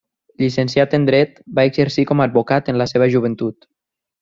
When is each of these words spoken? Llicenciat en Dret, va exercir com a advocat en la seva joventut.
Llicenciat 0.43 0.95
en 0.99 1.05
Dret, 1.09 1.37
va 1.59 1.67
exercir 1.73 2.07
com 2.13 2.25
a 2.25 2.27
advocat 2.31 2.73
en 2.75 2.81
la 2.83 2.89
seva 2.95 3.11
joventut. 3.19 3.71